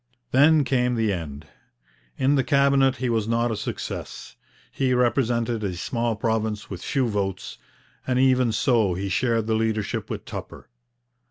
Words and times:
Then 0.31 0.63
came 0.63 0.95
the 0.95 1.13
end. 1.13 1.45
In 2.17 2.33
the 2.33 2.43
Cabinet 2.43 2.95
he 2.95 3.07
was 3.07 3.27
not 3.27 3.51
a 3.51 3.55
success. 3.55 4.35
He 4.71 4.95
represented 4.95 5.63
a 5.63 5.75
small 5.75 6.15
province 6.15 6.71
with 6.71 6.81
few 6.81 7.07
votes, 7.07 7.59
and 8.07 8.17
even 8.17 8.51
so 8.51 8.95
he 8.95 9.09
shared 9.09 9.45
the 9.45 9.53
leadership 9.53 10.09
with 10.09 10.25
Tupper. 10.25 10.69